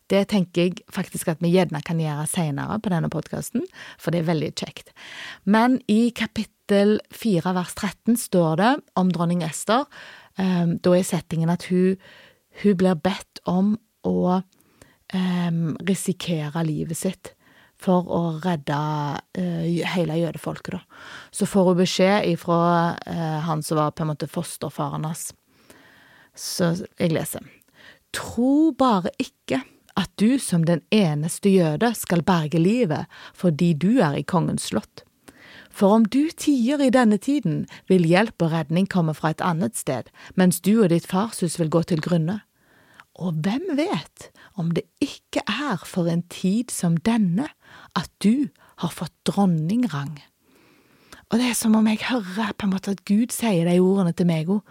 Det 0.09 0.23
tenker 0.31 0.69
jeg 0.69 0.85
faktisk 0.95 1.29
at 1.29 1.43
vi 1.45 1.51
gjerne 1.53 1.83
kan 1.85 1.99
gjøre 2.01 2.29
seinere 2.31 2.79
på 2.81 2.93
denne 2.93 3.11
podkasten, 3.13 3.67
for 4.01 4.15
det 4.15 4.23
er 4.23 4.31
veldig 4.31 4.53
kjekt. 4.57 4.95
Men 5.45 5.81
i 5.91 6.15
kapittel 6.17 6.97
4 7.13 7.53
vers 7.59 7.75
13 7.75 8.17
står 8.23 8.63
det 8.63 8.71
om 9.01 9.11
dronning 9.13 9.43
Ester. 9.45 9.85
Um, 10.39 10.79
da 10.81 10.95
er 10.95 11.05
settingen 11.05 11.51
at 11.53 11.67
hun, 11.73 11.99
hun 12.63 12.79
blir 12.79 12.97
bedt 13.03 13.43
om 13.51 13.75
å 14.07 14.39
um, 14.39 15.75
risikere 15.91 16.63
livet 16.65 17.03
sitt 17.03 17.35
for 17.79 18.09
å 18.11 18.23
redde 18.43 18.75
uh, 18.75 19.67
hele 19.95 20.19
jødefolket, 20.19 20.79
da. 20.79 21.03
Så 21.31 21.47
får 21.47 21.71
hun 21.71 21.81
beskjed 21.83 22.29
ifra 22.33 22.61
uh, 22.99 23.39
han 23.47 23.63
som 23.63 23.81
var 23.81 23.95
på 23.95 24.05
en 24.05 24.13
måte 24.13 24.31
fosterfaren 24.31 25.07
hans. 25.07 25.31
Så 26.39 26.75
jeg 26.99 27.15
leser. 27.15 27.45
Tro 28.15 28.71
bare 28.79 29.13
ikke 29.21 29.63
at 29.99 30.11
du 30.21 30.39
som 30.39 30.65
den 30.65 30.81
eneste 30.95 31.51
jøde 31.51 31.91
skal 31.99 32.23
berge 32.27 32.61
livet 32.63 33.11
fordi 33.37 33.73
du 33.75 33.99
er 33.99 34.19
i 34.19 34.27
kongens 34.27 34.71
slott. 34.71 35.05
For 35.71 35.95
om 35.95 36.07
du 36.11 36.31
tier 36.35 36.81
i 36.83 36.91
denne 36.91 37.19
tiden, 37.23 37.67
vil 37.87 38.07
hjelp 38.07 38.43
og 38.43 38.51
redning 38.55 38.89
komme 38.91 39.15
fra 39.15 39.31
et 39.35 39.43
annet 39.45 39.77
sted, 39.79 40.09
mens 40.35 40.59
du 40.61 40.81
og 40.81 40.91
ditt 40.91 41.07
farshus 41.07 41.59
vil 41.61 41.71
gå 41.71 41.85
til 41.87 42.03
grunne. 42.03 42.41
Og 43.19 43.39
hvem 43.43 43.65
vet 43.79 44.29
om 44.59 44.71
det 44.75 44.85
ikke 45.03 45.43
er 45.51 45.83
for 45.87 46.07
en 46.11 46.23
tid 46.31 46.71
som 46.71 46.97
denne 47.03 47.49
at 47.99 48.11
du 48.23 48.49
har 48.79 48.95
fått 48.95 49.15
dronningrang? 49.27 50.21
Og 51.29 51.41
det 51.41 51.51
er 51.51 51.59
som 51.59 51.75
om 51.77 51.89
jeg 51.91 52.07
hører 52.09 52.55
på 52.57 52.69
en 52.69 52.73
måte 52.73 52.95
at 52.95 53.05
Gud 53.09 53.35
sier 53.35 53.67
de 53.69 53.81
ordene 53.83 54.15
til 54.17 54.29
meg 54.29 54.49
òg. 54.53 54.63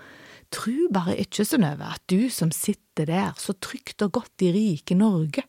Tru 0.54 0.88
bare 0.96 1.18
ikke, 1.20 1.44
Synnøve, 1.44 1.89
at 1.92 2.01
du 2.08 2.32
som 2.32 2.54
sitter 2.56 3.10
der 3.10 3.36
så 3.38 3.51
trygt 3.60 4.01
og 4.06 4.13
godt 4.22 4.46
i 4.48 4.54
rike 4.56 4.96
Norge, 4.96 5.44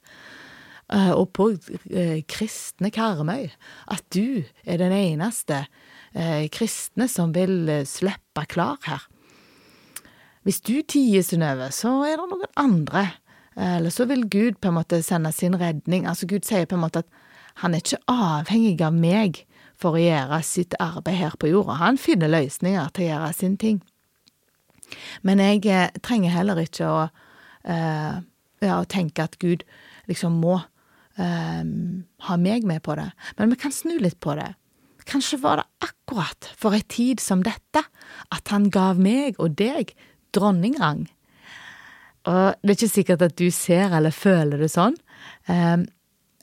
eh, 0.91 1.13
og 1.15 1.31
på 1.39 1.53
eh, 1.55 2.25
kristne 2.27 2.91
Karmøy, 2.91 3.47
at 3.95 4.03
du 4.11 4.43
er 4.67 4.83
den 4.83 4.93
eneste 4.97 5.63
eh, 6.19 6.51
kristne 6.51 7.07
som 7.07 7.31
vil 7.37 7.87
slippe 7.87 8.43
klar 8.51 8.83
her. 8.91 9.07
Hvis 10.49 10.63
du 10.65 10.79
tier, 10.81 11.21
Synnøve, 11.21 11.67
så 11.77 11.91
er 12.09 12.17
det 12.17 12.25
noen 12.31 12.49
andre. 12.57 13.03
Eller 13.53 13.93
så 13.93 14.07
vil 14.09 14.23
Gud 14.33 14.57
på 14.63 14.71
en 14.71 14.79
måte 14.79 15.03
sende 15.05 15.29
sin 15.37 15.59
redning. 15.61 16.07
Altså 16.09 16.25
Gud 16.31 16.47
sier 16.49 16.65
på 16.65 16.79
en 16.79 16.87
måte 16.87 17.03
at 17.03 17.11
han 17.61 17.75
er 17.77 17.83
ikke 17.83 18.01
avhengig 18.09 18.79
av 18.87 18.97
meg 18.97 19.43
for 19.77 19.99
å 19.99 20.01
gjøre 20.01 20.41
sitt 20.47 20.73
arbeid 20.81 21.19
her 21.19 21.37
på 21.37 21.51
jorda. 21.51 21.77
Han 21.83 22.01
finner 22.01 22.33
løsninger 22.33 22.89
til 22.97 23.05
å 23.05 23.11
gjøre 23.11 23.31
sin 23.37 23.59
ting. 23.61 23.83
Men 25.21 25.45
jeg 25.45 25.67
eh, 25.69 26.01
trenger 26.01 26.33
heller 26.33 26.63
ikke 26.63 26.89
å, 26.89 27.07
uh, 27.69 28.19
ja, 28.65 28.75
å 28.79 28.89
tenke 28.89 29.29
at 29.29 29.37
Gud 29.43 29.67
liksom 30.09 30.41
må 30.41 30.57
uh, 30.63 31.63
ha 32.25 32.41
meg 32.41 32.65
med 32.65 32.87
på 32.89 32.97
det. 32.97 33.11
Men 33.37 33.53
vi 33.53 33.61
kan 33.61 33.75
snu 33.75 33.99
litt 34.01 34.17
på 34.25 34.39
det. 34.39 34.55
Kanskje 35.09 35.43
var 35.45 35.61
det 35.61 35.91
akkurat 35.91 36.55
for 36.57 36.77
ei 36.77 36.85
tid 36.89 37.21
som 37.21 37.45
dette 37.45 37.85
at 38.33 38.55
han 38.55 38.73
gav 38.73 38.97
meg 38.97 39.37
og 39.37 39.61
deg 39.61 39.93
dronningrang. 40.37 41.07
Og 42.29 42.59
det 42.61 42.73
er 42.73 42.77
ikke 42.77 42.91
sikkert 42.93 43.25
at 43.25 43.37
du 43.41 43.49
ser 43.55 43.95
eller 43.97 44.15
føler 44.15 44.61
det 44.61 44.71
sånn. 44.73 44.97
Ehm, 45.49 45.87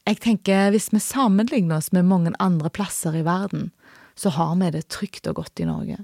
jeg 0.05 0.21
tenker 0.23 0.71
hvis 0.73 0.91
vi 0.93 1.01
sammenligner 1.01 1.81
oss 1.81 1.91
med 1.93 2.07
mange 2.09 2.33
andre 2.41 2.71
plasser 2.73 3.17
i 3.17 3.25
verden, 3.25 3.71
så 4.15 4.31
har 4.33 4.55
vi 4.61 4.71
det 4.73 4.87
trygt 4.93 5.27
og 5.29 5.41
godt 5.41 5.61
i 5.61 5.69
Norge. 5.69 5.99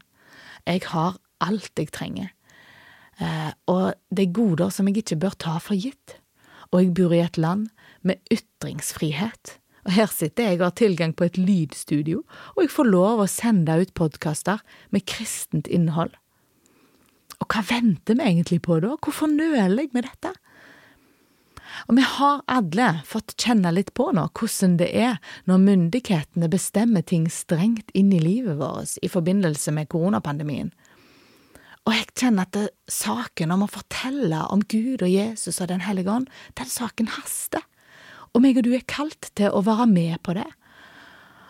Jeg 0.67 0.83
har 0.91 1.17
alt 1.41 1.71
jeg 1.79 1.93
trenger. 1.95 2.29
Ehm, 3.19 3.55
og 3.71 3.93
det 4.11 4.27
er 4.27 4.35
goder 4.37 4.73
som 4.73 4.89
jeg 4.89 5.01
ikke 5.01 5.21
bør 5.25 5.37
ta 5.39 5.57
for 5.63 5.77
gitt. 5.77 6.19
Og 6.71 6.83
jeg 6.83 6.93
bor 6.95 7.15
i 7.15 7.23
et 7.23 7.37
land 7.41 7.67
med 8.05 8.21
ytringsfrihet. 8.31 9.57
Og 9.85 9.95
her 9.95 10.11
sitter 10.13 10.51
jeg 10.51 10.59
og 10.59 10.67
har 10.67 10.77
tilgang 10.77 11.13
på 11.17 11.25
et 11.25 11.39
lydstudio, 11.41 12.21
og 12.53 12.59
jeg 12.61 12.69
får 12.69 12.89
lov 12.91 13.23
å 13.23 13.29
sende 13.29 13.79
ut 13.81 13.93
podkaster 13.97 14.61
med 14.93 15.07
kristent 15.09 15.69
innhold. 15.73 16.13
Hva 17.51 17.63
venter 17.67 18.15
vi 18.15 18.23
egentlig 18.23 18.61
på 18.63 18.79
da? 18.79 18.95
Hvorfor 18.95 19.27
nøler 19.27 19.83
jeg 19.83 19.91
med 19.95 20.07
dette? 20.07 20.31
Og 21.89 21.97
vi 21.97 22.03
har 22.05 22.43
alle 22.51 22.87
fått 23.07 23.33
kjenne 23.39 23.71
litt 23.73 23.93
på 23.97 24.09
nå 24.15 24.27
hvordan 24.37 24.77
det 24.79 24.89
er 24.95 25.17
når 25.49 25.63
myndighetene 25.65 26.49
bestemmer 26.51 27.03
ting 27.07 27.27
strengt 27.31 27.91
inn 27.97 28.11
i 28.15 28.21
livet 28.21 28.59
vårt 28.59 28.97
i 29.03 29.09
forbindelse 29.11 29.73
med 29.75 29.89
koronapandemien. 29.91 30.71
Og 31.87 31.95
jeg 31.95 32.11
kjenner 32.13 32.45
at 32.45 32.75
saken 32.91 33.55
om 33.55 33.65
å 33.65 33.71
fortelle 33.71 34.43
om 34.53 34.61
Gud 34.61 35.01
og 35.01 35.09
Jesus 35.09 35.57
og 35.59 35.71
Den 35.71 35.81
hellige 35.81 36.13
ånd, 36.13 36.27
den 36.59 36.69
saken 36.69 37.09
haster. 37.15 37.63
Og 38.31 38.43
meg 38.43 38.59
og 38.61 38.67
du 38.67 38.75
er 38.77 38.85
kalt 38.87 39.31
til 39.35 39.49
å 39.49 39.63
være 39.65 39.89
med 39.89 40.21
på 40.23 40.35
det. 40.37 40.47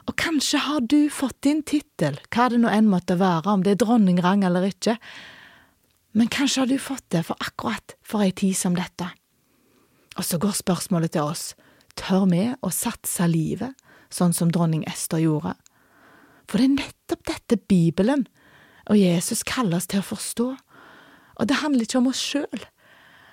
Og 0.08 0.16
kanskje 0.18 0.64
har 0.64 0.80
du 0.88 1.12
fått 1.14 1.44
din 1.46 1.62
tittel, 1.68 2.18
hva 2.34 2.48
det 2.50 2.62
nå 2.64 2.72
enn 2.72 2.90
måtte 2.90 3.20
være, 3.20 3.52
om 3.52 3.66
det 3.66 3.76
er 3.76 3.84
dronningrang 3.84 4.46
eller 4.48 4.66
ikke, 4.72 4.96
men 6.12 6.28
kanskje 6.28 6.62
har 6.62 6.68
du 6.68 6.78
fått 6.80 7.08
det 7.14 7.24
for 7.28 7.40
akkurat 7.40 7.96
for 8.04 8.24
ei 8.24 8.32
tid 8.36 8.58
som 8.58 8.76
dette. 8.76 9.08
Og 10.20 10.28
så 10.28 10.40
går 10.42 10.58
spørsmålet 10.58 11.16
til 11.16 11.30
oss, 11.32 11.54
tør 11.96 12.28
vi 12.32 12.44
å 12.60 12.72
satse 12.74 13.28
livet 13.32 13.78
sånn 14.12 14.36
som 14.36 14.52
dronning 14.52 14.84
Ester 14.90 15.22
gjorde? 15.24 15.56
For 16.52 16.60
det 16.60 16.68
er 16.68 16.76
nettopp 16.76 17.24
dette 17.30 17.62
Bibelen 17.72 18.26
og 18.90 19.00
Jesus 19.00 19.46
kaller 19.48 19.80
oss 19.80 19.88
til 19.88 20.02
å 20.02 20.10
forstå, 20.10 20.50
og 21.40 21.48
det 21.48 21.62
handler 21.62 21.88
ikke 21.88 22.02
om 22.02 22.10
oss 22.12 22.20
sjøl. 22.20 22.66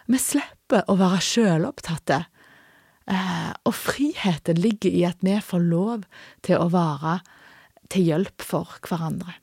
Vi 0.08 0.20
slipper 0.23 0.87
å 0.87 0.94
være 1.00 1.18
sjølopptatte, 1.25 2.20
eh, 3.11 3.50
og 3.66 3.75
friheten 3.75 4.62
ligger 4.62 4.94
i 4.94 5.02
at 5.08 5.18
vi 5.20 5.35
får 5.42 5.66
lov 5.66 6.06
til 6.47 6.62
å 6.62 6.70
være 6.73 7.18
til 7.90 8.06
hjelp 8.06 8.44
for 8.44 8.78
hverandre. 8.87 9.35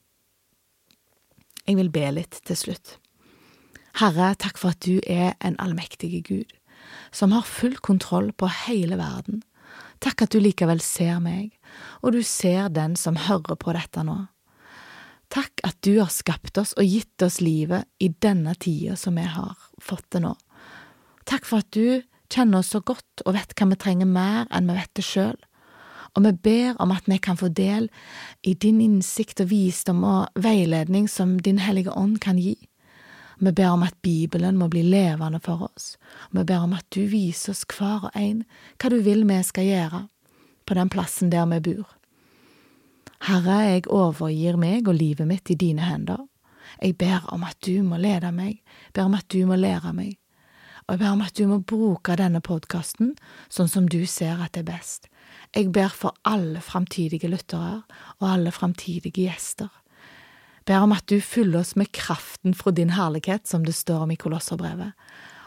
Jeg 1.66 1.76
vil 1.82 1.90
be 1.90 2.12
litt 2.14 2.40
til 2.46 2.58
slutt. 2.58 2.98
Herre, 3.96 4.34
takk 4.36 4.58
for 4.60 4.76
at 4.76 4.84
du 4.84 5.00
er 5.08 5.38
en 5.40 5.56
allmektig 5.64 6.18
Gud, 6.28 6.50
som 7.16 7.32
har 7.32 7.48
full 7.48 7.78
kontroll 7.80 8.34
på 8.36 8.50
hele 8.68 8.98
verden. 9.00 9.40
Takk 10.04 10.26
at 10.26 10.36
du 10.36 10.42
likevel 10.44 10.82
ser 10.84 11.22
meg, 11.24 11.54
og 12.04 12.12
du 12.12 12.20
ser 12.28 12.68
den 12.76 12.98
som 13.00 13.16
hører 13.16 13.56
på 13.56 13.76
dette 13.78 14.04
nå. 14.04 14.26
Takk 15.32 15.64
at 15.64 15.80
du 15.88 15.96
har 16.02 16.12
skapt 16.12 16.60
oss 16.60 16.76
og 16.76 16.84
gitt 16.86 17.24
oss 17.24 17.40
livet 17.40 17.88
i 18.04 18.12
denne 18.12 18.54
tida 18.60 18.98
som 19.00 19.16
vi 19.16 19.26
har 19.32 19.56
fått 19.82 20.10
det 20.12 20.26
nå. 20.28 20.36
Takk 21.26 21.48
for 21.48 21.64
at 21.64 21.72
du 21.72 22.04
kjenner 22.28 22.62
oss 22.62 22.76
så 22.76 22.84
godt 22.84 23.24
og 23.26 23.34
vet 23.38 23.56
hva 23.56 23.72
vi 23.72 23.80
trenger 23.80 24.12
mer 24.12 24.46
enn 24.52 24.68
vi 24.70 24.76
vet 24.78 24.92
det 25.00 25.08
sjøl. 25.08 25.40
Og 26.16 26.24
vi 26.28 26.36
ber 26.52 26.78
om 26.84 26.92
at 26.96 27.08
vi 27.08 27.18
kan 27.20 27.40
få 27.40 27.48
del 27.48 27.90
i 28.44 28.54
din 28.60 28.84
innsikt 28.84 29.42
og 29.44 29.50
visdom 29.56 30.04
og 30.08 30.36
veiledning 30.36 31.10
som 31.12 31.40
Din 31.40 31.64
Hellige 31.64 31.96
Ånd 31.96 32.20
kan 32.24 32.40
gi. 32.40 32.56
Vi 33.40 33.52
ber 33.52 33.74
om 33.74 33.84
at 33.84 33.98
Bibelen 34.02 34.58
må 34.58 34.70
bli 34.72 34.84
levende 34.84 35.42
for 35.44 35.68
oss, 35.68 35.96
vi 36.32 36.44
ber 36.44 36.64
om 36.64 36.74
at 36.74 36.86
du 36.96 37.06
viser 37.12 37.52
oss 37.52 37.66
hver 37.68 38.08
og 38.10 38.16
en 38.16 38.44
hva 38.80 38.92
du 38.92 39.00
vil 39.04 39.26
vi 39.28 39.42
skal 39.44 39.68
gjøre 39.68 40.02
på 40.66 40.78
den 40.78 40.90
plassen 40.90 41.32
der 41.34 41.46
vi 41.52 41.60
bor. 41.72 41.90
Herre, 43.26 43.62
jeg 43.66 43.88
overgir 43.90 44.58
meg 44.60 44.88
og 44.88 44.98
livet 45.00 45.28
mitt 45.28 45.50
i 45.50 45.58
dine 45.58 45.86
hender. 45.86 46.26
Jeg 46.82 46.98
ber 46.98 47.26
om 47.34 47.44
at 47.48 47.58
du 47.66 47.82
må 47.84 47.98
lede 48.02 48.32
meg, 48.36 48.62
ber 48.94 49.08
om 49.08 49.16
at 49.18 49.28
du 49.32 49.46
må 49.48 49.58
lære 49.58 49.94
meg. 49.96 50.18
Og 50.86 50.94
jeg 50.94 51.02
ber 51.02 51.14
om 51.16 51.24
at 51.26 51.38
du 51.38 51.48
må 51.50 51.60
bruke 51.66 52.18
denne 52.20 52.42
podkasten 52.46 53.16
sånn 53.50 53.72
som 53.72 53.88
du 53.90 54.04
ser 54.10 54.42
at 54.44 54.54
det 54.54 54.66
er 54.66 54.74
best. 54.76 55.10
Jeg 55.56 55.72
ber 55.74 55.90
for 55.90 56.14
alle 56.28 56.62
framtidige 56.62 57.30
lyttere 57.32 57.82
og 58.20 58.28
alle 58.30 58.54
framtidige 58.54 59.26
gjester. 59.26 59.72
Ber 60.66 60.82
om 60.82 60.94
at 60.96 61.06
du 61.10 61.20
fyller 61.22 61.62
oss 61.62 61.76
med 61.78 61.92
kraften 61.94 62.56
fra 62.58 62.72
din 62.74 62.96
herlighet, 62.98 63.48
som 63.48 63.66
det 63.66 63.76
står 63.78 64.06
om 64.06 64.12
i 64.12 64.18
Kolosserbrevet, 64.18 64.92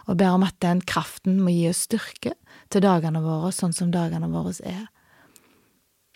og 0.06 0.16
ber 0.16 0.36
om 0.36 0.42
at 0.46 0.54
den 0.62 0.80
kraften 0.80 1.40
må 1.42 1.50
gi 1.50 1.68
oss 1.70 1.86
styrke 1.88 2.32
til 2.70 2.84
dagene 2.84 3.22
våre 3.24 3.50
sånn 3.54 3.74
som 3.74 3.90
dagene 3.92 4.30
våre 4.30 4.54
er. 4.62 4.86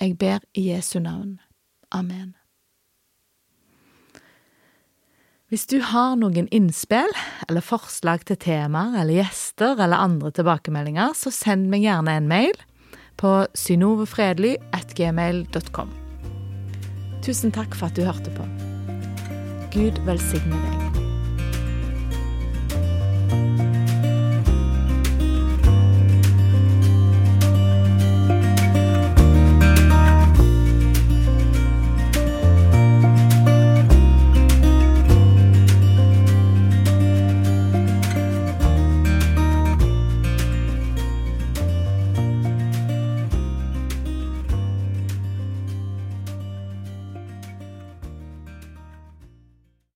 Jeg 0.00 0.18
ber 0.18 0.40
i 0.54 0.70
Jesu 0.70 1.00
navn. 1.02 1.40
Amen. 1.92 2.34
Hvis 5.52 5.68
du 5.68 5.84
har 5.84 6.16
noen 6.16 6.48
innspill 6.48 7.12
eller 7.44 7.60
forslag 7.60 8.24
til 8.24 8.40
temaer 8.40 8.96
eller 9.02 9.12
gjester 9.18 9.76
eller 9.76 10.00
andre 10.00 10.32
tilbakemeldinger, 10.32 11.12
så 11.12 11.28
send 11.28 11.68
meg 11.68 11.84
gjerne 11.84 12.08
en 12.16 12.24
mail 12.30 12.56
på 13.20 13.44
synovefredly.gmail.com. 13.60 15.92
Tusen 17.22 17.52
takk 17.52 17.76
for 17.76 17.92
at 17.92 17.96
du 17.98 18.02
hørte 18.08 18.32
på. 18.32 18.71
Gud 19.72 19.98
velsigne 20.04 20.52
deg. 20.52 20.92